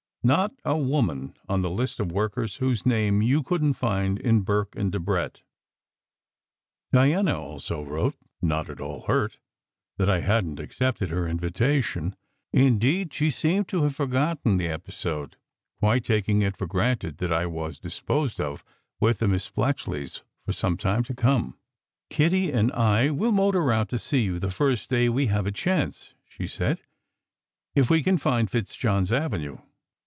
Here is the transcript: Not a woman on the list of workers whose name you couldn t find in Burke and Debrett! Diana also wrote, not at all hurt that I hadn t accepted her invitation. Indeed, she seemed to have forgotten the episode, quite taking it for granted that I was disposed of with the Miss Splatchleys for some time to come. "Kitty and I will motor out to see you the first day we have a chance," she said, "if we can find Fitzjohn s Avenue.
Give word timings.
Not 0.23 0.51
a 0.63 0.77
woman 0.77 1.35
on 1.49 1.63
the 1.63 1.69
list 1.71 1.99
of 1.99 2.11
workers 2.11 2.57
whose 2.57 2.85
name 2.85 3.23
you 3.23 3.41
couldn 3.41 3.69
t 3.73 3.79
find 3.79 4.19
in 4.19 4.41
Burke 4.41 4.75
and 4.75 4.93
Debrett! 4.93 5.41
Diana 6.93 7.41
also 7.41 7.83
wrote, 7.83 8.13
not 8.39 8.69
at 8.69 8.79
all 8.79 9.01
hurt 9.07 9.39
that 9.97 10.11
I 10.11 10.19
hadn 10.21 10.57
t 10.57 10.61
accepted 10.63 11.09
her 11.09 11.27
invitation. 11.27 12.15
Indeed, 12.53 13.11
she 13.11 13.31
seemed 13.31 13.67
to 13.69 13.81
have 13.81 13.95
forgotten 13.95 14.57
the 14.57 14.67
episode, 14.67 15.37
quite 15.79 16.05
taking 16.05 16.43
it 16.43 16.55
for 16.55 16.67
granted 16.67 17.17
that 17.17 17.33
I 17.33 17.47
was 17.47 17.79
disposed 17.79 18.39
of 18.39 18.63
with 18.99 19.17
the 19.17 19.27
Miss 19.27 19.49
Splatchleys 19.49 20.21
for 20.45 20.53
some 20.53 20.77
time 20.77 21.01
to 21.05 21.15
come. 21.15 21.57
"Kitty 22.11 22.51
and 22.51 22.71
I 22.73 23.09
will 23.09 23.31
motor 23.31 23.71
out 23.73 23.89
to 23.89 23.97
see 23.97 24.19
you 24.19 24.37
the 24.37 24.51
first 24.51 24.87
day 24.87 25.09
we 25.09 25.25
have 25.27 25.47
a 25.47 25.51
chance," 25.51 26.13
she 26.29 26.45
said, 26.45 26.79
"if 27.73 27.89
we 27.89 28.03
can 28.03 28.19
find 28.19 28.51
Fitzjohn 28.51 29.01
s 29.01 29.11
Avenue. 29.11 29.57